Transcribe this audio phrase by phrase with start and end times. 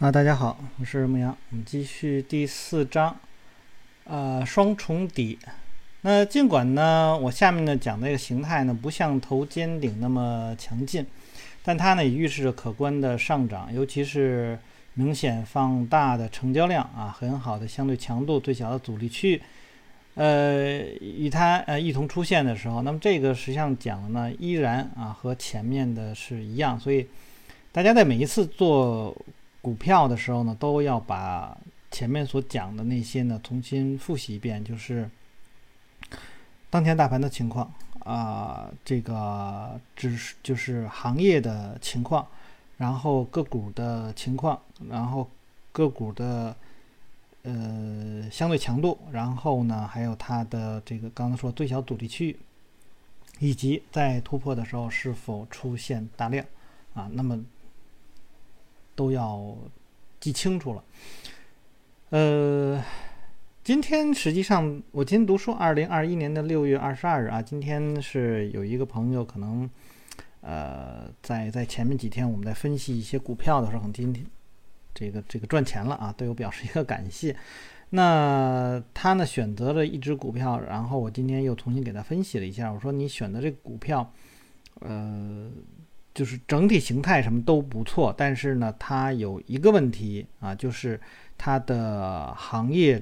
[0.00, 3.16] 啊，大家好，我是牧羊，我们继续第四章，
[4.04, 5.36] 呃，双重底。
[6.02, 11.04] 那尽管呢，我下面呢讲这个形态呢不像头肩顶那么强劲，
[11.64, 14.56] 但它呢也预示着可观的上涨，尤其是
[14.94, 19.42] 明显放大的成交量啊，很好的相对强度，最小的阻力区，
[20.14, 27.04] 呃，与它呃一同出现的时候，那么这个实际上讲的呢依然啊和前面的是一样，所以
[27.72, 29.12] 大家在每一次做。
[29.60, 31.56] 股票的时候呢，都要把
[31.90, 35.10] 前面所讲的那些呢重新复习一遍，就是
[36.70, 42.26] 当前大盘的情况啊，这个只是就是行业的情况，
[42.76, 45.28] 然后个股的情况，然后
[45.72, 46.54] 个股的
[47.42, 52.38] 呃相对强度，然后呢还有它的这个刚才说最小阻力区域，
[53.40, 56.46] 以及在突破的时候是否出现大量
[56.94, 57.44] 啊，那么。
[58.98, 59.56] 都要
[60.18, 60.84] 记清楚了。
[62.10, 62.82] 呃，
[63.62, 69.70] 今天实际上我今天读书，二零二一年的六月二十二日啊，今天是有一个朋友可能，
[70.40, 74.26] 呃，在在前面几天我们在分析一些股票的时候，今天
[74.92, 77.36] 这个这个赚钱了啊，对我表示一个感谢。
[77.90, 84.12] 那他呢选择了一只股票，然后我今天又重新给他分析了一下，我说你选的这个股票，
[84.80, 85.48] 呃。
[86.14, 91.00] 就是整体形态什么都不错，但是呢，它有一个问题啊，就是
[91.36, 93.00] 它的行业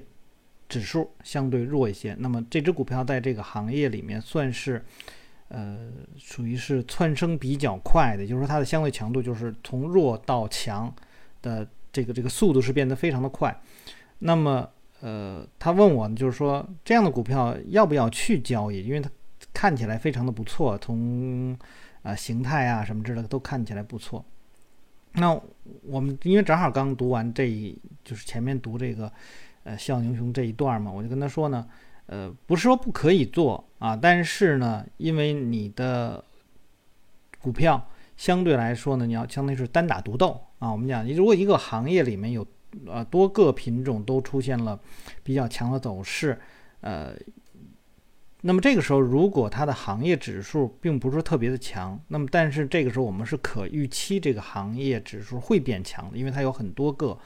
[0.68, 2.14] 指数相对弱一些。
[2.18, 4.84] 那么这只股票在这个行业里面算是，
[5.48, 5.78] 呃，
[6.18, 10.94] 属于是窜升比较快的，就是说它的相对强度就是从弱到强
[11.40, 13.58] 的这个这个速度是变得非常的快。
[14.18, 14.68] 那么，
[15.00, 18.84] 呃，他问我呢就是说这样的股票要不要去交易？
[18.84, 19.08] 因为它
[19.54, 21.56] 看起来非常的不错，从
[22.06, 24.24] 啊，形态啊，什么之类的都看起来不错。
[25.14, 25.36] 那
[25.82, 29.12] 我们因为正好刚读完这一，就是前面读这个，
[29.64, 31.66] 呃，笑牛熊这一段嘛，我就跟他说呢，
[32.06, 36.24] 呃，不是说不可以做啊，但是呢，因为你的
[37.40, 37.84] 股票
[38.16, 40.70] 相对来说呢，你要相当于是单打独斗啊。
[40.70, 42.46] 我们讲，如果一个行业里面有
[42.86, 44.78] 呃多个品种都出现了
[45.24, 46.38] 比较强的走势，
[46.82, 47.12] 呃。
[48.42, 57.18] 那么这个时候，如果它的行业指数并不是特别的强，那么但是这个时候我们是可预期这个行业指数会变强的，因为它有很多个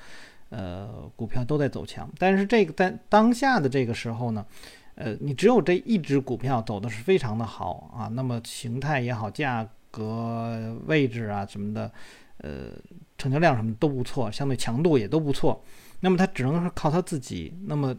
[0.49, 2.09] 呃股票都在走强。
[2.17, 4.47] 但是这个在当下的这个时候呢，
[4.95, 11.93] 呃，你只有这一只股票走的是非常的好啊，那么形态也好，价格位置啊什么的，
[12.39, 12.71] 呃，
[13.19, 15.63] 成交量什么都不错，相对强度也都不错，
[16.01, 17.53] 那么它只能是靠它自己。
[17.67, 17.95] 那么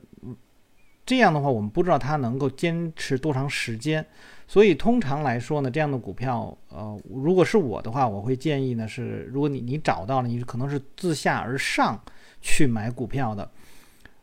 [1.12, 4.06] 这样的话，我们不知道它能够坚持多长时间，
[4.48, 12.02] 所以通常来说呢，这样的股票，呃，如果是我的话，我会建议呢是，如果你你找到了，你可能是自下而上
[12.40, 13.52] 去买股票的，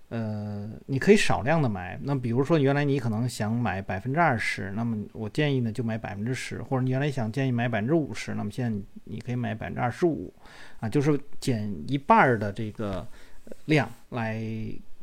[0.09, 2.01] 呃，你可以少量的买。
[2.03, 10.33] 那比如说原来你可能想买百分之二十，那么我建议呢就买百分之十，或者你原来想建议买百分之五十，那么现在你可以买百分之二十五，
[10.81, 13.07] 啊，就是减一半的这个
[13.67, 14.43] 量来。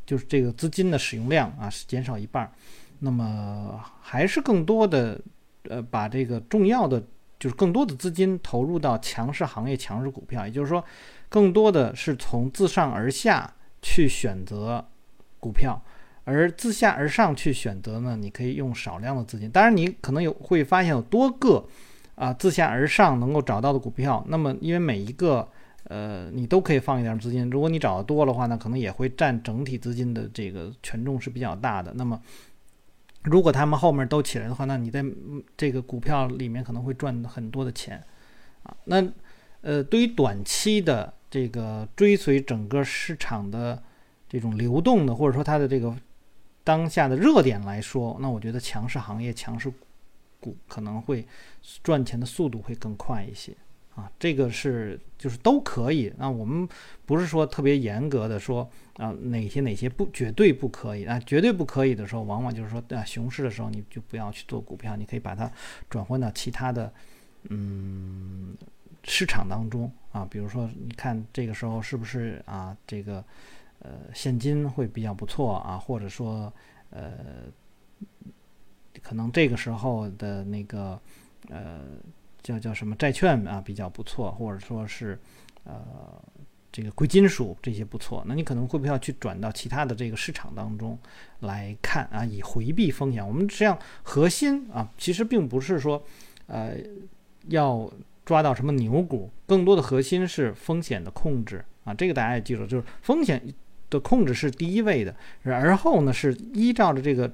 [0.05, 2.51] 就是这个资金的使用量啊是减少一半，
[2.99, 5.19] 那么还是更多的
[5.67, 7.01] 呃把这个重要的
[7.39, 10.83] 就是更多的资金投入到强势行业、强势股票，也就是说，
[11.27, 13.51] 更多的是从自上而下
[13.81, 14.85] 去选择
[15.39, 15.81] 股票，
[16.23, 19.49] 而自下而上去选择呢，你可以用少量的资金。
[19.49, 21.65] 当然，你可能有会发现有多个
[22.13, 25.49] 啊自下而上能够找到的股票，那么因为每一个。
[25.85, 27.49] 呃，你都可以放一点资金。
[27.49, 31.93] 如果你找的多的话呢，可能也会占整体资金的这个权重是比较大的。
[31.95, 32.19] 那么，
[33.23, 35.03] 如果他们后面都起来的话，那你在
[35.55, 38.03] 这个股票里面可能会赚很多的钱
[38.63, 38.75] 啊。
[38.85, 39.07] 那
[39.61, 43.81] 呃，对于短期的这个追随整个市场的
[44.27, 45.95] 这种流动的，或者说它的这个
[46.63, 49.71] 当下的热点来说，那我觉得强势行业、强势
[50.39, 51.25] 股可能会
[51.83, 53.55] 赚钱的速度会更快一些。
[53.95, 56.13] 啊，这个是就是都可以。
[56.17, 56.67] 那我们
[57.05, 61.17] 不是说特别严格的说啊，哪些哪些不绝对不可以啊？
[61.21, 65.49] 绝对不可以的时候，往往就是说啊，熊市的时候你就不要去做股票，你可以把它
[65.89, 66.93] 转换到其他的
[67.49, 68.53] 嗯
[69.05, 70.27] 市场当中啊。
[70.29, 72.75] 比如说，你看这个时候是不是啊？
[72.85, 73.23] 这个
[73.79, 76.53] 呃现金会比较不错啊，或者说
[76.89, 77.13] 呃
[79.01, 80.99] 可能这个时候的那个
[81.47, 81.79] 呃。
[82.45, 85.19] 叫叫什么债券啊比较不错，或者说是，
[85.63, 85.73] 呃，
[86.71, 90.95] 这个贵金属这些不错，那你可能会不会要去转到其他的这个市场当中
[91.39, 93.27] 来看啊，以回避风险？
[93.27, 96.03] 我们实际上核心啊，其实并不是说，
[96.45, 96.77] 呃，
[97.47, 97.91] 要
[98.23, 103.41] 抓到什么牛股，更多的核心是风险的控制啊，这个大家也记住，就是风险
[103.89, 105.15] 的控制是第一位的，
[105.45, 107.33] 而后呢是依照着这个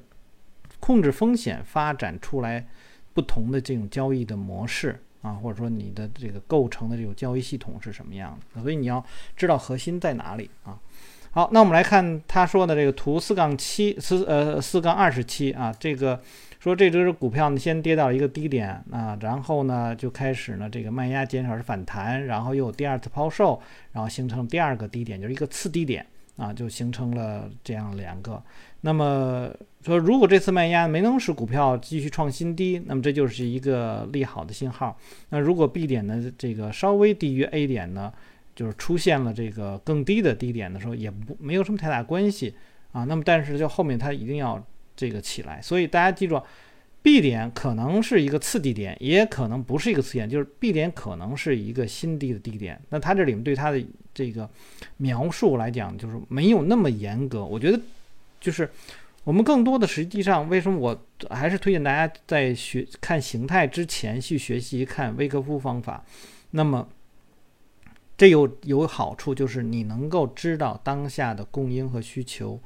[0.80, 2.66] 控制风险发展出来
[3.14, 9.04] 不同的这种交易的模式啊，或者说你的这个构成的这种交易系统是什么样的，所以你要
[9.36, 10.80] 知道核心在哪里啊。
[11.32, 16.20] 好，那我们来看他说的这个图四杠七四呃四杠二十七啊，这个
[16.60, 23.62] 说这只股票呢先跌到一个低点啊，然后呢就开始呢这个卖压减少是反弹，然后又有第二次抛售，
[23.94, 26.06] 然后形成第二个低点，就是一个次低点
[26.36, 28.44] 啊，就形成了这样两个。
[28.82, 29.50] 那么
[29.84, 34.98] 说如果这次卖压没能使股票继续创新低，那么这就是一个利好的信号。
[35.30, 38.12] 那如果 B 点呢这个稍微低于 A 点呢？
[38.54, 42.54] 就是出现了这个更低的低点的时候，也不没有什么太大关系
[42.92, 43.06] 啊。
[43.06, 44.62] 那么，但是就后面它一定要
[44.94, 46.40] 这个起来，所以大家记住
[47.02, 52.80] ，B 点可能是一个次低点，也可能不是一个次点，就是 B 点可能是一个新低的低点。
[52.90, 53.82] 那它这里面对它的
[54.14, 54.48] 这个
[54.98, 57.44] 描述来讲，就是没有那么严格。
[57.46, 57.80] 我觉得
[58.42, 58.70] 就是
[59.24, 66.04] 我们更多的实际上，为什么我还是推荐大家在学看形态之前去学习看微科夫方法？
[66.50, 66.90] 那么。
[68.18, 72.62] 这有有好处，就是你能够知道当下的供应和需求，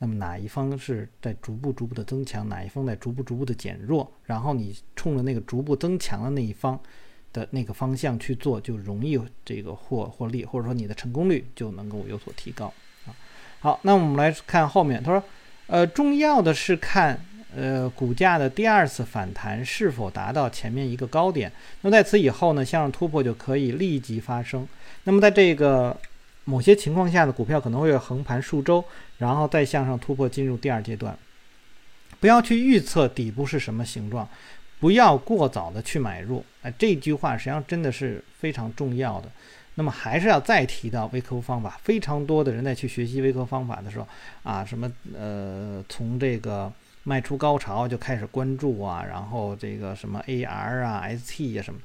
[0.00, 6.78] 那么哪一方是在逐步逐步的增强，哪一方在逐步逐步的减弱，然后你冲着那个逐步增强的那一方
[7.32, 12.70] 的那个方向去做，就容易这个获获利，或者说你的成功率就能够有所提高。
[13.60, 15.22] 好，那我们来看后面，他说，
[15.66, 17.20] 呃，重要的是看。
[17.56, 21.50] 呃，股价的第二次反弹是否达到前面一个高点？
[21.80, 24.68] 那么在此以后呢，向上突破就可以立即发生。
[25.04, 25.98] 那么在这个
[26.44, 28.84] 某些情况下呢，股票可能会横盘数周，
[29.16, 31.18] 然后再向上突破，进入第二阶段。
[32.20, 34.28] 不要去预测底部是什么形状，
[34.78, 36.44] 不要过早的去买入。
[36.60, 39.28] 哎，这句话实际上真的是非常重要的。
[39.78, 44.06] 那么还是要再提到微客方法，非常多的人在去学习微客方法的时候
[44.42, 46.70] 啊，什么呃，从这个。
[47.04, 51.80] 卖出高潮就开始关注啊，然后这个什么 AR 啊、ST 啊什么，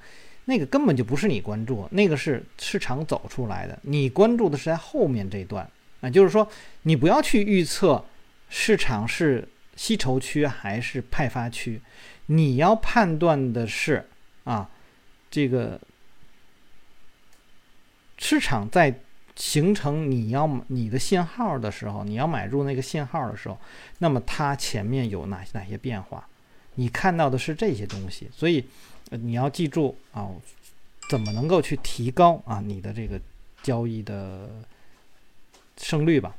[0.45, 3.79] 那个根本就不是你关注，那个是市场走出来的。
[3.83, 5.65] 你关注的是在后面这段
[6.01, 6.45] 啊，就是说
[6.81, 8.03] 你不要去预测
[8.49, 9.47] 市场是
[9.77, 11.79] 吸筹区还是派发区，
[12.25, 14.05] 你要判断的是
[14.43, 14.69] 啊，
[15.31, 15.79] 这个
[18.23, 18.93] 市场在。
[19.35, 23.57] 形成你要你的信号的时候，你要买入那个信号的时候，
[23.97, 26.23] 那么它前面有哪哪些变化？
[26.75, 28.63] 你看到的是这些东西，所以
[29.09, 30.29] 你要记住啊，
[31.09, 33.19] 怎么能够去提高啊你的这个
[33.63, 34.47] 交易的
[35.77, 36.35] 胜率吧？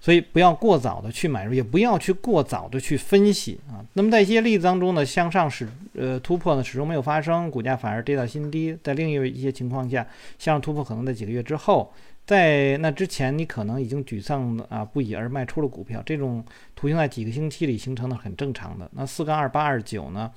[0.00, 3.84] 所以不要过早的去买入，也不要去过早的去分析啊。
[3.92, 8.74] 那么在一些例子当中呢，向上始呃突破呢始终没有发生，股价反而跌到新低。
[8.82, 10.02] 在另一些情况下，
[10.38, 11.92] 向上突破可能在几个月之后，
[12.24, 16.02] 在那之前你可能已经沮丧啊不已而卖出了股票。
[16.06, 16.42] 这种
[16.74, 18.90] 图形在几个星期里形成的很正常的。
[18.94, 20.30] 那四杠二八二九呢，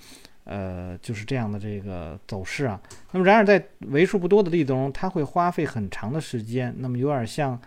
[0.43, 2.77] 呃就是这样的这个走势啊。
[3.13, 6.75] 那么然而在为数不多的例子中，它会花费很长的时间。
[6.79, 7.57] 那么有点像。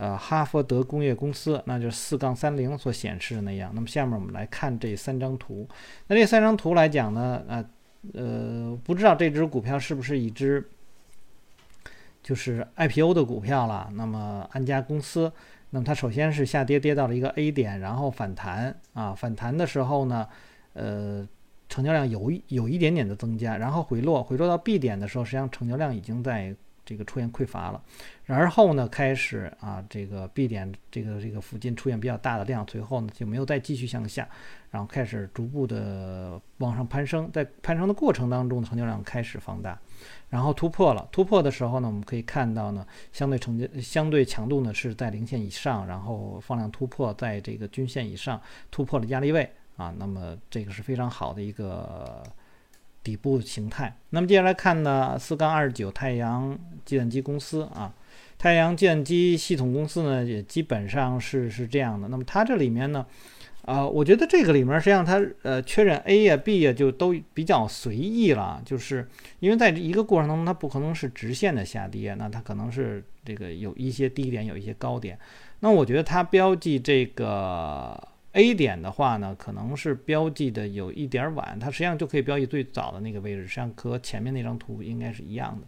[0.00, 3.72] 呃，哈佛德工业公司，那就是四杠三零所显示的那样。
[3.74, 5.68] 那么下面我们来看这三张图。
[6.06, 7.64] 那这三张图来讲呢，呃
[8.14, 10.64] 呃，不知道这只股票是不是一只
[12.22, 13.90] 就是 IPO 的股票了。
[13.94, 15.32] 那么安家公司，
[15.70, 20.28] 那么它首先是下跌跌到了一个 A 点，然后反弹啊，反弹的时候呢，
[20.74, 21.26] 呃，
[21.68, 26.54] 成交量有有一点点的增加，然后回落，回落到 B 点的时候，实际上成交量已经在。
[26.88, 27.82] 这个出现匮乏了，
[28.24, 34.26] 然后呢，开始啊，这个 B 点这个这个附近出现比较大的量，随后呢就没有再继续向下，
[34.70, 39.78] 然后开始逐步的往上攀升，在攀升的过程当中，成交量开始放大，
[40.30, 48.40] 然后突破了，突破的时候呢，我们可以看到呢，相对成交相对强度呢是在零线以上，然后放量突破在这个均线以上，
[48.70, 49.52] 突破了压力位。
[49.76, 52.22] 啊，那么这个是非常好的一个。
[53.00, 57.92] 底部形态，那么接下来看呢，四杠二十九太阳计算机公司啊，
[58.38, 62.08] 太阳计算机系统公司呢也基本上是是这样的。
[62.08, 63.04] 那么它这里面呢，
[63.66, 69.06] 啊，我觉得这个里面实际上它呃确认 A 呀 B 呀就都比较随意了，就是
[69.40, 75.18] 因为在一个过程当中它不可能是直线的下跌，那它可能是这个有一些低点有一些高点，
[75.60, 78.02] 那我觉得它标记这个。
[78.32, 85.66] A 点的话呢，可能是标记的有一点晚，它实际上就可以标记最早的那个位置，实际上和前面那张图应该是一样的。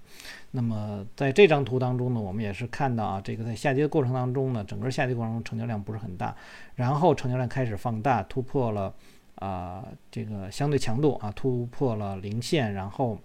[0.52, 6.35] 那么在这张图当中呢，我们也是看到啊，这个在下跌的过程当中呢，整个下跌过程中成交量不是很大，
[6.75, 8.95] 然后成交量开始放大，突破了
[9.37, 13.19] 啊这个相对强度啊，突破了零线，然后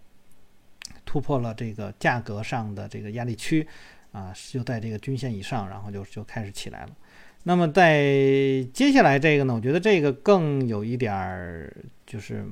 [1.06, 3.68] 突破了这个价格上的这个压力区。
[4.12, 6.90] 啊，就在这个均线以上，然后就就开始起来了。
[7.44, 8.02] 那么在
[8.74, 11.70] 接下来这个呢，我觉得这个更有一点儿，
[12.06, 12.46] 就是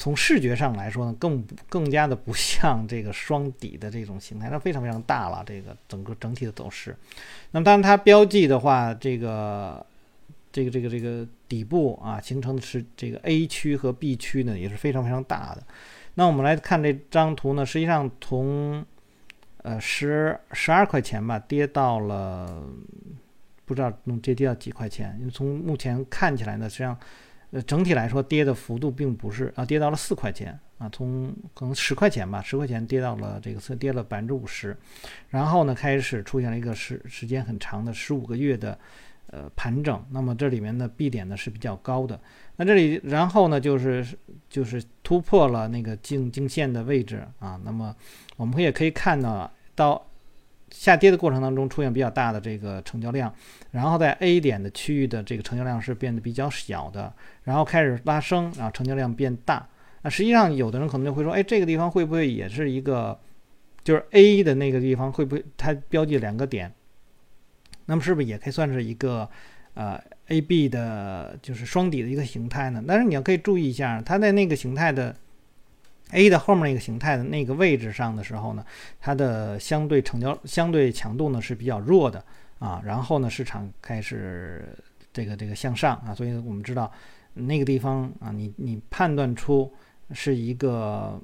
[0.00, 5.44] 从视觉上来说呢，更更加的不像这个双底的这种形态，它非常非常大了。
[5.46, 6.96] 这个整个整体的走势。
[7.50, 9.84] 那么当然它标记的话，这个
[10.50, 15.62] 这个这个这个底部啊，形成的是这个 A 区和 B 区呢，也是非常非常大的。
[16.14, 18.84] 那我们来看这张图呢，实际上从
[19.62, 22.64] 呃，十十二块钱吧，跌到了
[23.66, 25.14] 不知道能跌跌到几块钱。
[25.20, 26.98] 因为从目前看起来呢，实际上
[27.50, 34.76] 呃整体来说跌的幅度并不是啊，跌到了四块钱啊，从可能十块钱吧，十块钱跌到了这个跌了百分之五十，
[35.28, 38.78] 然后呢开始出现了一个时时间很长的十五个月的
[39.26, 40.04] 呃盘整。
[40.10, 42.20] 那么这里面的 B 点呢是比较高的。
[42.56, 44.06] 那这里然后呢就是
[44.48, 47.94] 就是突破了那个颈颈线的位置啊，那么。
[48.36, 50.02] 我们也可以看到，到
[50.70, 53.32] 下跌的过程当中出现比较大的这个成交量，
[53.72, 57.12] 然后在 A 点的区域的这个成交量是变得比较小的，
[57.44, 59.68] 然后开始拉升，然后成交量变大。
[60.02, 63.18] 那实际上有的人可能就会说，哎，这个地方会不会也是一个，
[63.84, 66.72] 就是 A 的那个地方会不会它标记两个点？
[67.86, 69.28] 那么是不是也可以算是一个
[69.74, 72.82] 呃 AB 的，就是双底的一个形态呢？
[72.86, 75.14] 但是你要可以注意一下，它在那个形态的。
[76.12, 78.64] A 的后面那个形态的那个位置上的时候呢，
[79.00, 82.24] 它的相对成交相对强度呢是比较弱的
[82.58, 84.68] 啊，然后呢市场开始
[85.12, 86.90] 这个这个向上啊，所以我们知道
[87.34, 89.72] 那个地方啊，你你判断出
[90.12, 91.20] 是一个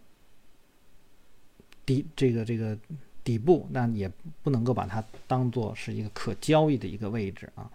[1.84, 2.78] 底这个这个
[3.26, 4.08] 底部，那也
[4.44, 7.68] 不能够把它当做是一个可交易的一个位置啊。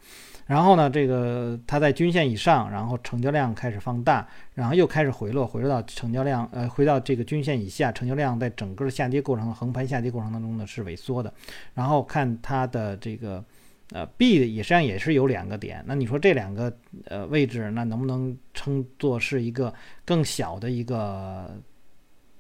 [0.47, 11.33] 然后呢，这个它在均线以上，然后成交量开始放大，然后又开始回落，回落到成交量，呃，回到这个均线以下，成交量在整个的下跌过程、横盘下跌过程当中呢是萎缩的。
[11.73, 13.43] 然后看它的这个，
[13.91, 16.73] 呃，B 也实际上也是有两个点，那你说这两个
[17.05, 19.73] 呃位置，那能不能称作是一个
[20.05, 21.61] 更小的一个？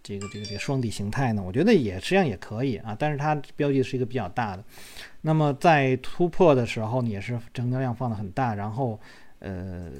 [0.03, 4.63] 这个这个这个双底形态呢，我觉得也实际上也可以啊，但是它标记的是一个比较大的。
[5.21, 8.99] 那么在突破的时候呢，也是成交量放的很大，然后
[9.39, 9.91] 呃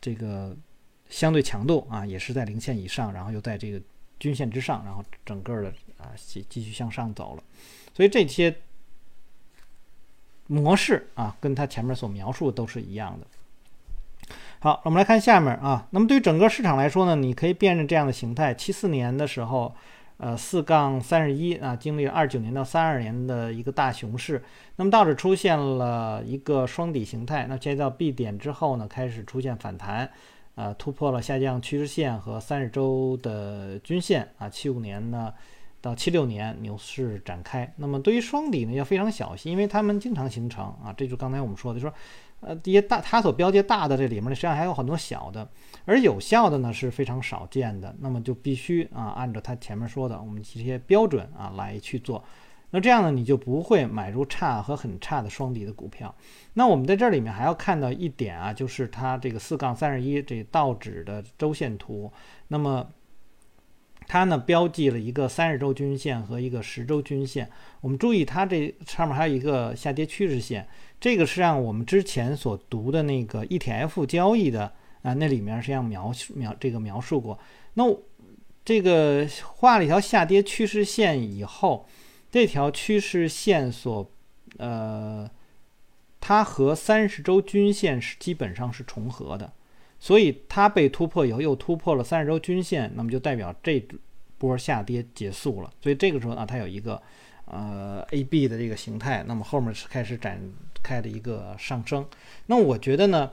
[0.00, 0.56] 这个
[1.08, 3.80] 相对强度啊也是在零线以上，然后又在这个
[4.18, 7.42] 均线之上，然后整个的啊继继续向上走了。
[7.94, 8.54] 所以这些
[10.48, 13.26] 模式啊，跟它前面所描述的都是一样的。
[14.62, 15.88] 好，我们来看下面啊。
[15.90, 19.74] 那么对于整个市场来说呢，你可以辨认这样的形态：七四年的时候，
[20.18, 24.40] 呃，四杠三十一啊，经历了二九年到三二年的一个大熊市。
[24.76, 27.48] 那么到这出现了一个双底形态。
[27.48, 30.08] 那接到 B 点之后呢，开始出现反弹，
[30.54, 34.48] 呃，突破了下降趋势线和三十周的均线啊。
[34.48, 35.34] 七五年呢
[35.80, 37.68] 到七六年牛市展开。
[37.78, 40.94] 那么对于双底呢，要非常小心，因为它们经常形成啊。
[40.96, 41.92] 这就刚才我们说的，说。
[42.42, 45.48] 呃，这些大它所标记大的这里面呢，实际上还有很多小的，
[45.84, 47.94] 而有效的呢是非常少见的。
[48.00, 52.22] 那么就必须啊，按照它前面说的，我们这些标准啊来去做。
[52.74, 56.14] 那这样呢，你就不会买入差和很差的双底的股票。
[56.54, 62.10] 那我们在这里面还要看到一点啊，就是它这个四杠三十一这道指的周线图。
[62.48, 62.88] 那么
[64.06, 67.50] 它呢标记了一个三十周均线和一个十周均线。
[67.80, 70.66] 我们注意它这上面还有一个下跌趋势线。
[71.00, 77.38] 这个是让我们之前所读的那个 ETF 交易的啊，那里面实际上描述描这个描述过。
[77.74, 77.84] 那
[78.64, 81.86] 这个画了一条下跌趋势线以后，
[82.30, 84.08] 这条趋势线所
[84.58, 85.28] 呃，
[86.20, 89.52] 它和三十周均线是基本上是重合的，
[90.02, 93.80] 所以它被突破以后又突破了三十周均线，那么就代表这
[94.38, 95.72] 波下跌结束了。
[95.80, 97.00] 所以这个时候啊，它有一个
[97.44, 100.40] 呃 AB 的这个形态，那么后面是开始展。
[100.84, 102.04] 开的一个上升，
[102.46, 103.30] 那我觉得呢，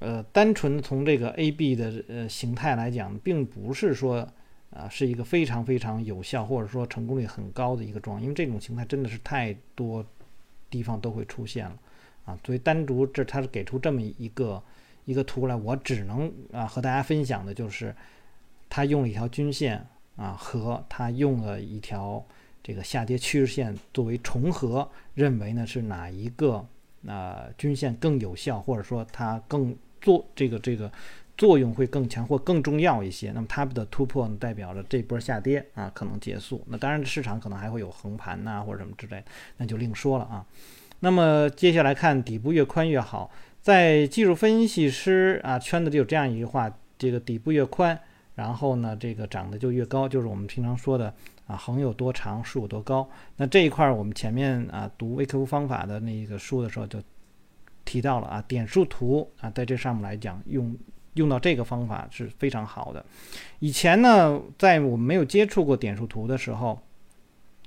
[0.00, 4.28] 呃，单纯从这个 A B 的呃形态来讲，并不是说
[4.70, 10.04] 啊是一个非常非常有效或者说成功率很高的一个状，因为这种形态真的是太多
[10.68, 11.78] 地方都会出现了
[12.24, 12.36] 啊。
[12.44, 14.60] 所以单独这它是给出这么一个
[15.08, 17.96] 一个图来，我只能啊和大家分享的就是，
[18.68, 19.86] 它用了一条均线
[20.16, 22.22] 啊和它用了一条
[22.62, 26.68] 这个下跌趋势线作为重合，认为呢是哪一个？
[27.06, 30.90] 啊均线更有效，或者说它更做这个这个
[31.36, 33.30] 作用会更强或更重要一些。
[33.30, 36.60] 那么它的突破呢，代表着这波下跌啊可能结束。
[36.66, 39.24] 那当然市场可能还会有横盘呐或者什么之类，
[39.58, 40.44] 那就另说了啊。
[40.98, 43.30] 那么接下来看底部越宽越好，
[43.68, 48.00] 在技术分析师啊圈子里有这样一句话：这个底部越宽，
[48.34, 51.12] 然后呢这个涨得就越高，就是我们平常说的
[51.46, 53.06] 啊，横有多长，竖有多高。
[53.36, 56.98] 那这一块儿我们前面啊读微克夫方法的那个书的时候就
[57.84, 60.74] 提到了啊，点数图啊，在这上面来讲用
[61.12, 63.04] 用到这个方法是非常好的。
[63.58, 66.80] 以前呢，在我们没有接触过点数图的时候，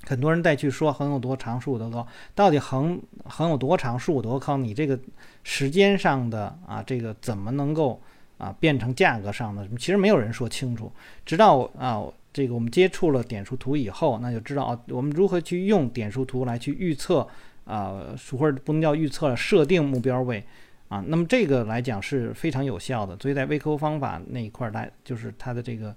[0.06, 4.58] 很多人再去说横有多长，竖有多高，到底横横有多长，竖有多高？
[4.58, 5.00] 你这个
[5.44, 8.02] 时间上的啊，这个怎么能够
[8.38, 9.68] 啊变成价格上的？
[9.78, 10.92] 其实没有人说清楚，
[11.26, 12.04] 直到啊。
[12.34, 17.28] 这个我们接触了点数图以后，那就知道啊，我们如何去用点数图来去预测
[17.66, 18.06] 啊，
[18.40, 20.42] 或者不能叫预测，设定目标位
[20.88, 21.04] 啊。
[21.08, 23.18] 那么这个来讲是非常有效的。
[23.18, 25.94] 所以在微客户方法那一块儿，它就是它的这个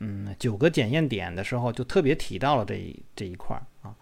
[0.00, 3.94] 嗯九个检验点的时候，就特别提到了这一这一块儿啊。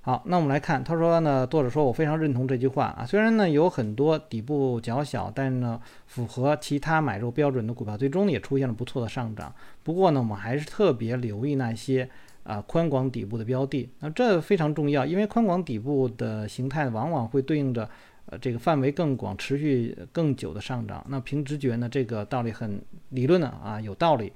[0.00, 3.04] 好，那我们来看，他说呢，作者说我非常认同这句话啊。
[3.04, 9.52] 虽然呢有很多底部较小，但呢符合其他买入标准的股票，最终也出现了不错的上涨。
[9.82, 12.08] 不过呢，我们还是特别留意那些
[12.44, 13.90] 啊宽广底部的标的。
[13.98, 17.86] 那这非常重要，因为宽广底部的形态往往会对应着
[18.26, 21.04] 呃这个范围更广、持续更久的上涨。
[21.10, 24.32] 那凭直觉呢，这个道理很理论呢啊有道理。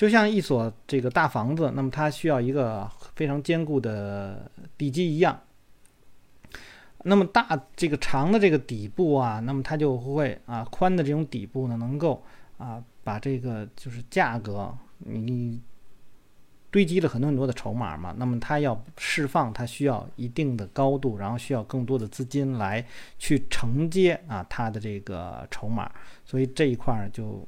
[0.00, 5.38] 就像一所这个大房子，那么它需要一个非常坚固的地基一样。
[7.04, 12.24] 那么大这个长的这个底部啊，那么它就会啊宽的这种底部呢，能够
[12.56, 15.60] 啊把这个就是价格你
[16.70, 22.82] 堆积了很多很多的筹码嘛，那么它要释放，它需要一定的高度，然后需要更多的资金来
[23.18, 25.92] 去承接啊它的这个筹码，
[26.24, 27.46] 所以这一块儿就。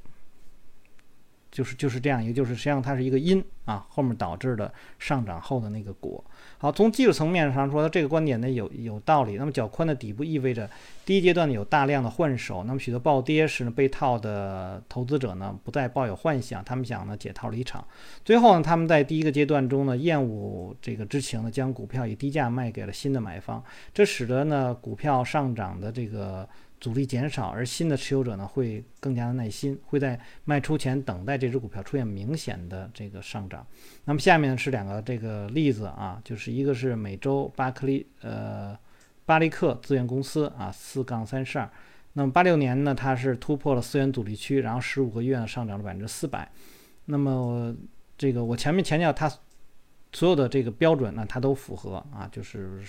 [1.53, 6.25] 就是就是这样，一个就是实际上它是一个因啊，后面导致的上涨后的那个果。
[6.57, 9.37] 好，从技术层面上说，这个观点呢有有道理。
[9.37, 10.69] 那么较宽的底部意味着
[11.05, 17.87] 第一阶段呢有大量的换手，那么许多暴跌时呢被套的投资者呢不再抱有幻想，他们想呢解套离场。
[18.25, 26.49] 最后呢他们在第一个阶段中呢厌恶这个知情呢将股票以低价卖给了新的买方，这使得呢股票上涨的这个。
[26.83, 33.65] 阻力减少，而新的持有者呢会更加的耐心，会在卖出前等待这只股票出现明显的这个上涨。
[34.05, 38.77] 那么下面是两个这个例子啊，就是一个是美洲巴克利呃
[39.25, 41.71] 巴利克资源公司啊四杠三十二，
[42.15, 46.51] 那么八六年呢它是突破了四元阻力区，然后十五个月呢上涨了百分之四百。
[47.05, 47.73] 那么
[48.19, 49.33] 这个我前面强调它
[50.13, 52.81] 所有的这个标准呢它都符合啊，就是。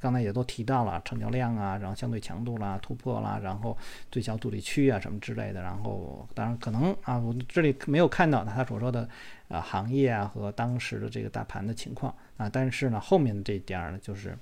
[0.00, 3.76] 刚才也都提到了成交量啊，然后相对强度啦、突破啦，然后
[4.10, 5.60] 最小阻力区啊什么之类的。
[5.60, 9.08] 然后当然可能啊，我这里没有看到他所说的
[9.48, 12.48] 啊行业啊和当时的这个大盘的情况啊。
[12.48, 14.36] 但是呢，后面的这一点呢，就是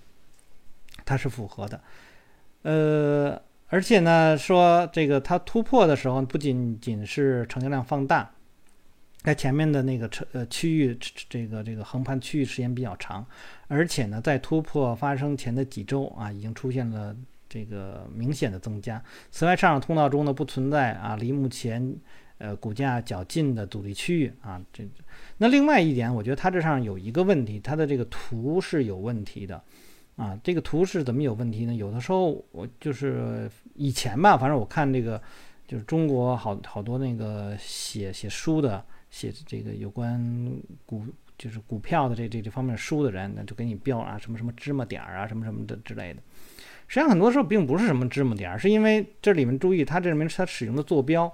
[1.04, 1.80] 它是符合的。
[2.62, 8.30] 呃，而且呢，说这个它突破的时候，不仅仅是成交量放大。
[9.22, 10.96] 在前面的那个车呃区域，
[11.28, 13.26] 这个这个横盘区域时间比较长，
[13.66, 17.14] 而且呢，在突破发生前的几周啊，已经出现了
[17.48, 19.02] 这个明显的增加。
[19.32, 21.94] 此外，上涨通道中呢不存在啊离目前
[22.38, 24.62] 呃股价较近的阻力区域啊。
[24.72, 24.88] 这
[25.38, 29.60] 那另外一点，我觉得它这上有一个问题，它的这个图是有问题的
[30.14, 30.38] 啊。
[30.44, 31.74] 这个图是怎么有问题呢？
[31.74, 35.20] 有的时候我就是以前吧，反正我看这个
[35.66, 38.82] 就是中国好好多那个写写书的。
[39.10, 40.20] 写这个有关
[40.84, 41.04] 股
[41.36, 46.20] 就是股票的这这这方面书的人，那就给你标啊什么什么芝麻点儿啊什么什么的之类的。
[46.88, 51.30] 实际上很多时候并不是什么芝麻点儿，是因为这里面注意，它这里面它使用的坐标，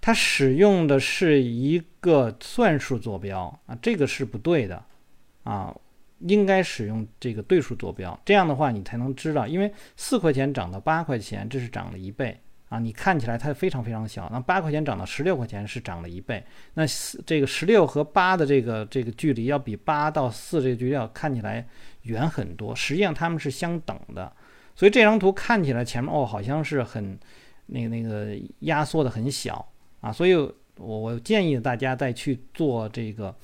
[0.00, 4.84] 它使用的是一个算术坐标啊，这个是不对的
[5.44, 5.74] 啊，
[6.18, 8.20] 应该使用这个对数坐标。
[8.26, 12.38] 这样的话你才能知道，因为四块钱涨到八块钱，这是涨了一倍。
[12.72, 21.68] 啊，你看起来它非常非常小，那八块钱涨到十六块钱是涨了一倍，那四这个十六和八的这个这个距离要比八到四这个距离要看起来
[22.04, 24.34] 远很多，实际上它们是相等的，
[24.74, 27.18] 所以这张图看起来前面哦好像是很
[27.66, 33.36] 那个那个压缩的很小啊，所以我我建议大家在去做这个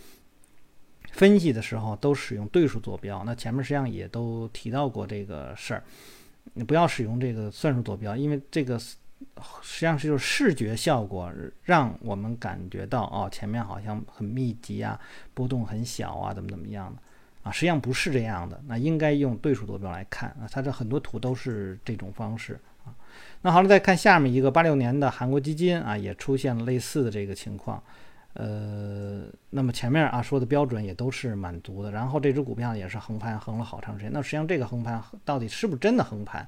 [1.12, 5.84] 分析的时候都使用对数坐标，那前面实际上也都提到过这个事儿，
[6.54, 8.80] 你不要使用这个算术坐标，因为这个。
[9.62, 14.98] 实际上是就是视觉效果，让我们感觉到哦，前面好像很密集啊，
[15.34, 17.00] 波动很小啊，怎么怎么样的
[17.42, 17.50] 啊？
[17.50, 20.48] 实际上不是这样的，那应该用对数坐标来看啊。
[20.50, 22.94] 它这很多图都是这种方式啊。
[23.42, 27.82] 那好了，再看下面一个八六年的韩国基金啊，也出现了类似的这个情况。
[28.34, 34.12] 呃，那么前面啊说的标准也都是满足的，然后这只股票也是横盘横了好长时间。
[34.12, 36.46] 那实际上这个横盘到底是不是真的横盘？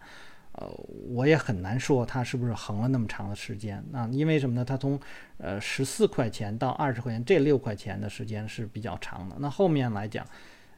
[0.60, 0.68] 呃，
[1.08, 4.06] 我也很难说它是不是横了那么长的时间啊？
[4.12, 4.62] 因为什么呢？
[4.62, 5.00] 它从
[5.38, 9.36] 呃十四块钱到二十块钱，这六块钱的时间是比较长的。
[9.38, 10.24] 那后面来讲，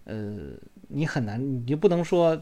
[0.04, 0.50] 呃，
[0.86, 2.40] 你很难，你就不能说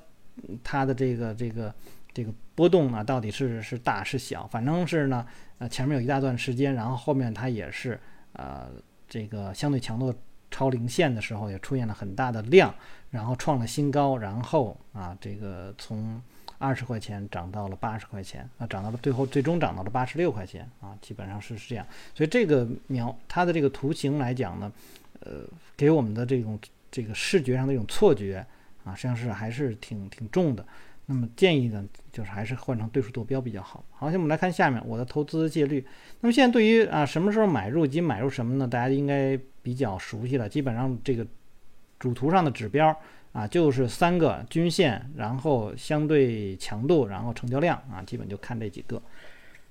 [0.63, 1.75] 它的这个这个
[2.13, 4.47] 这个波动呢，到底是是大是小？
[4.49, 5.27] 反正是呢，
[5.57, 7.99] 呃，前面有一大段时间，然后后面它也是
[8.35, 8.69] 呃
[9.09, 10.15] 这个相对强度
[10.51, 12.75] 超零线的时候，也出现了很大的量，
[13.09, 16.21] 然后创了新高，然后啊，这个从
[16.61, 21.87] 二十块钱涨到了八十块钱啊，涨到了最后最终涨到了八十六块钱啊，基本上是是这样。
[22.15, 24.71] 所以这个描它的这个图形来讲呢，
[25.21, 25.39] 呃，
[25.75, 28.45] 给我们的这种这个视觉上的一种错觉
[28.85, 30.63] 啊，实际上是还是挺挺重的。
[31.07, 33.83] 那么建议呢，就是还是换成对数坐标比较好。
[33.91, 35.83] 好，现在我们来看下面我的投资戒律。
[36.21, 38.69] 那么现在对于啊什么时候买入及买入什么呢？
[38.69, 40.47] 大家应该比较熟悉了。
[40.47, 41.27] 基本上这个
[41.99, 42.95] 主图上的指标。
[43.33, 49.01] 啊，就是三个均线，然后相对强度，然后成交量啊，基本就看这几个。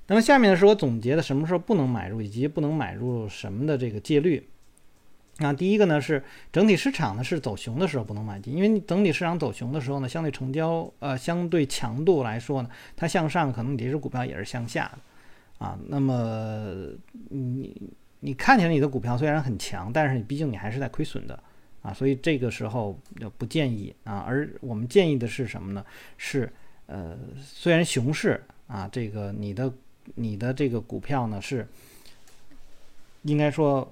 [0.07, 4.47] 那么下面呢是我总结的什么时候不能买入，以及不能买入什么的这个戒律。
[5.41, 15.77] 那第一个呢是整体市场呢是走熊的时候不能买进，因为整体市场走熊的时候呢，相对成交呃相对强度来说呢，它向上可能你这只股票也是向下的啊。
[15.87, 16.87] 那么
[17.29, 17.89] 你
[18.21, 21.41] 你看起来你的股票虽然很强，但是你毕竟你还是在亏损的。
[21.81, 22.99] 啊，所以这个时候
[23.37, 25.85] 不建议啊，而我们建议的是什么呢？
[26.17, 26.51] 是
[26.87, 29.71] 呃，虽然熊市啊，这个你的
[30.15, 31.67] 你的这个股票呢是
[33.21, 33.89] 应该说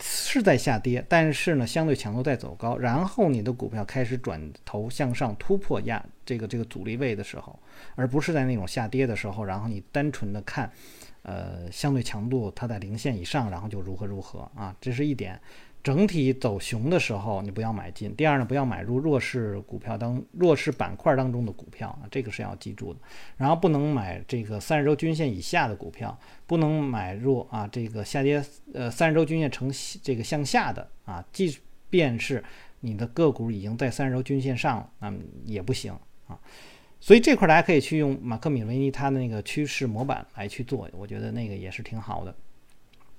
[0.00, 7.58] 是在下跌，但是呢相对强度在走高，然后你的股票开始转头向上突破压这个这个阻力位的时候，
[7.94, 10.70] 而不是在那种下跌的时候，然后你单纯的看
[11.22, 15.40] 呃相对强度它在零线以上，然后就如何如何啊，这是一点。
[15.86, 18.12] 整体走熊的时候，你不要买进。
[18.16, 22.98] 第二呢，不要买入弱势股票当弱势板块当中的股票啊，这个是要记住的。
[23.36, 28.44] 然后不能买这个三十周均线以下的股票，不能买入啊这个下跌
[28.74, 29.70] 呃三十周均线呈
[30.02, 31.56] 这个向下的啊，即
[31.88, 32.42] 便是
[32.80, 35.96] 你的个股已经在三十周均线上了，那么也不行
[36.26, 36.36] 啊。
[36.98, 42.34] 所以这块大家可以去用马克米维尼他的那个趋势模板来去做，我觉得那个也是挺好的。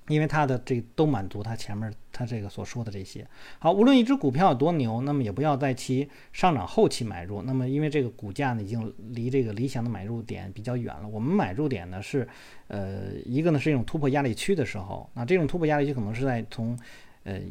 [0.08, 3.28] 因为它的这都满足它前面它这个所说的这些。
[3.60, 7.41] 好，无论一只股票有多牛，那么也不要在其上涨后期买入。
[7.41, 11.08] 那么因为这个股价呢已经离这个理想的买入点比较远了。
[11.08, 12.28] 我们买入点呢是，
[12.67, 16.78] 呃，一个呢是一种突破压力区的时候，那这种突破压力区可能是在从，
[17.24, 17.41] 呃，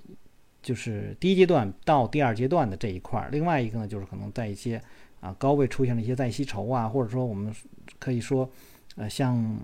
[0.62, 3.28] 就是第一阶段到第二阶段的这一块儿。
[3.30, 4.80] 另外一个呢就是可能在一些
[5.20, 7.54] 啊高位出现了一些再吸筹啊，或者说我们
[7.98, 8.50] 可以说，
[8.96, 9.58] 呃，像。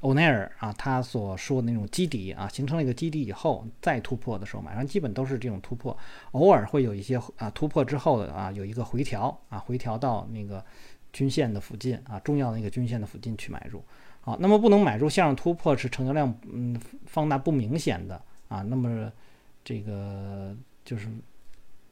[0.00, 5.96] 欧奈尔啊，他所说的那种基底啊，形成了一个基底以后再突破的时候，马上基本都是这种突破，
[6.32, 10.64] 偶尔会有一些啊突破之后的啊有一个回调啊，回调到那个
[11.12, 13.82] 均线的附近啊，重要的那个均线的附近去买入。
[14.20, 19.10] 好，那么不能买入向上突破是成交量嗯放大不明显的啊，那么
[19.64, 21.08] 这个就是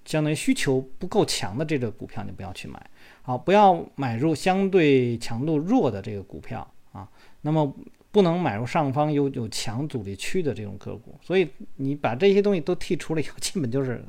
[0.04, 2.80] 相当于需求不够强的这个股票你不要去买。
[3.22, 7.08] 好，不要买入相对强度弱的这个股票啊，
[7.46, 7.72] 那么。
[8.12, 14.02] 不能买入上方有有强阻力区的这种个股，所以你把这些东西都剔除了以后， 基本就是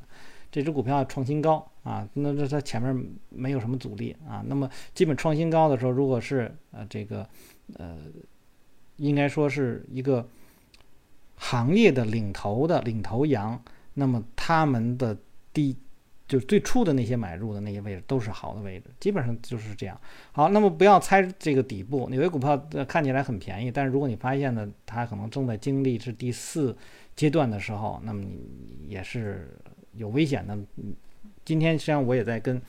[0.49, 7.27] 这只股票创新高啊，那这它前面没有什么阻力啊，那么基本创新高的时候，如果是呃这个
[7.73, 7.97] 呃
[8.95, 10.25] 应该说是一个
[11.35, 13.61] 行业的领头的领头羊，
[13.95, 15.17] 那么他们的
[15.51, 15.75] 低。
[16.27, 19.99] 就是最初的那些买入的那些位置都是好的位置，基本上就是这样。
[20.31, 26.75] 好，那么不要猜这个底部，有些股票看起来很便宜，但是如果你发现呢，它可能正在经历是第四
[27.15, 29.57] 阶段的时候，那么你也是
[29.93, 30.57] 有危险的。
[31.45, 32.61] 今天实际上我也在跟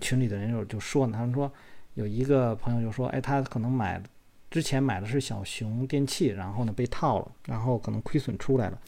[0.00, 1.50] 群里的人就就说呢，他们说
[1.94, 4.02] 有一个朋友就说，哎，他可能买
[4.50, 8.78] 之前买的是小熊电器，然后呢被套了，然后可能亏损出来了。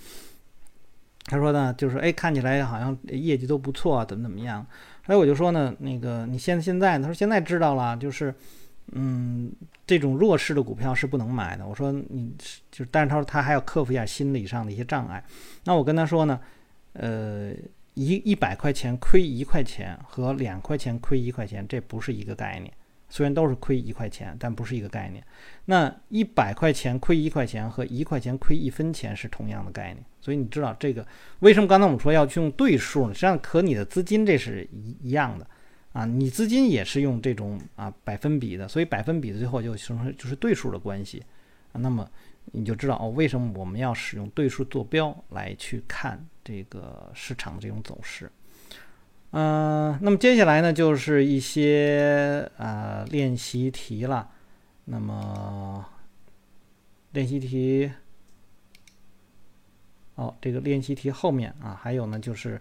[1.31, 4.67] 他说呢，就是哎，看起来好像业绩都不错，怎么怎么样？
[5.07, 8.35] 所以我就说呢，那个你现现在，他说现在知道了，就是，
[8.91, 9.53] 嗯，
[9.87, 11.65] 这种弱势的股票是不能买的。
[11.65, 12.35] 我说你
[12.73, 15.23] 就是，但是他说他还要克服一下心理上的一些障碍。
[15.63, 16.41] 那我跟他说呢，
[16.95, 17.53] 呃，
[17.95, 22.73] 一一百块钱亏一块钱和两块钱亏一块钱，这不是一个概念。
[23.11, 25.23] 虽然都是亏一块钱，但不是一个概念。
[25.67, 30.03] 那一百块钱亏一块钱和一块钱亏一分钱是同样的概念。
[30.23, 31.07] 所以你知道这个
[31.41, 33.13] 为什么刚才我们说要去用对数呢？
[33.13, 35.47] 实际上和你的资金这是一一样的
[35.93, 41.23] 啊，你资金也是用这种啊百分比的，所以百分比的最后就形成就是对数的关系
[41.73, 41.81] 啊。
[41.81, 42.09] 那么
[42.53, 48.31] 你就知道哦，为什么我们要使用对数坐标来去看这个市场的这种走势。
[49.33, 54.29] 嗯，那么接下来呢，就是一些啊练习题了。
[54.87, 55.87] 那么
[57.13, 57.93] 练习题，
[60.17, 62.61] 哦，这个练习题后面啊，还有呢，就是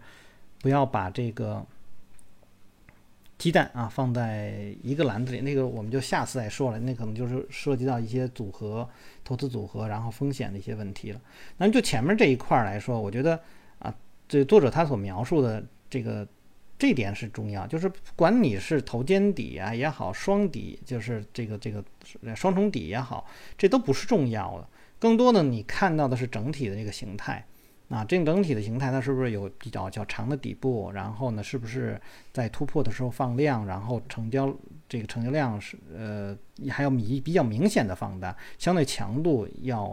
[0.62, 1.65] 不要把这个
[3.39, 5.41] 鸡蛋啊放在一个篮子里。
[5.41, 8.88] 那个我们就下次再说了，那可能就是涉及到一些组合、
[9.23, 11.19] 投资组合，然后风险的一些问题了。
[11.58, 13.41] 那就前面这一块来说，我觉得
[13.79, 13.91] 啊，
[14.27, 16.27] 这作者他所描述的这个。
[16.79, 21.83] 这点是重要，就是管你是头肩底啊也好，双底就是这个这个
[22.33, 24.67] 双重底也好，这都不是重要的。
[24.97, 27.45] 更多的你看到的是整体的这个形态
[27.89, 30.89] 啊，这整体的形态它是不是有比较较长的底部？
[30.91, 31.99] 然后呢，是不是
[32.31, 33.65] 在突破的时候放量？
[33.65, 34.55] 然后成交
[34.87, 36.37] 这个成交量是呃
[36.69, 39.91] 还要比比较明显的放大，相对强度要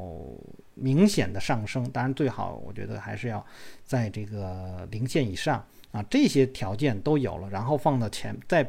[0.75, 1.90] 明显的上升。
[1.90, 3.44] 当然最好我觉得还是要
[3.83, 5.66] 在这个零线以上。
[5.92, 8.68] 啊，这些条件都有了，然后放到前，再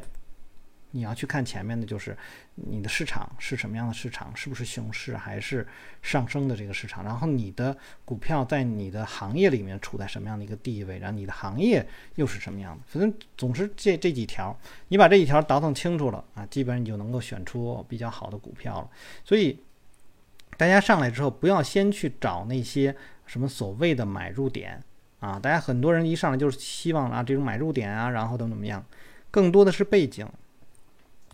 [0.92, 2.16] 你要去看前面的，就是
[2.54, 5.66] 你的市场是什么样的市场，是不是熊市还是
[6.00, 7.04] 上升的这个市场？
[7.04, 7.76] 然后你的
[8.06, 10.98] 股票在你的行业里面处在什么样的一个地位？
[10.98, 12.82] 然后你的行业又是什么样的？
[12.86, 18.90] 反正总之这这几条，你把这几条倒腾清楚了啊，基本上你就能够选出比较好的股票了。
[19.22, 19.62] 所以
[20.56, 24.82] 大家上来之后，不要先去找那些什么所谓的买入点。
[25.20, 28.84] 啊，大家很多人一上来就是希望啊，这种买入点啊，然后怎么怎么样，
[29.30, 30.24] 更多的是背景。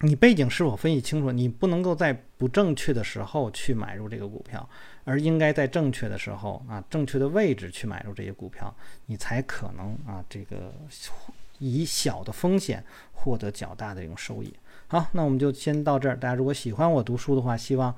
[0.00, 1.30] 你背景是否分析清楚？
[1.30, 4.66] 你不能够在不正确的时候去买入这个股票，
[5.04, 8.74] 而应该在正确的时候啊，正确的位置去买入这些股票，
[9.06, 10.72] 你才可能啊，这个
[11.58, 14.52] 以小的风险获得较大的这种收益。
[14.88, 16.16] 好，那我们就先到这儿。
[16.16, 17.94] 大家如果喜欢我读书的话，希望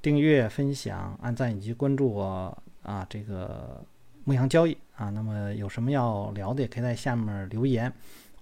[0.00, 3.84] 订阅、分享、按赞以及关注我啊，这个。
[4.26, 7.92] 牧羊交易啊，那么有什么要聊的，也可以在下面留言。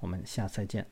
[0.01, 0.87] 我们下次再见。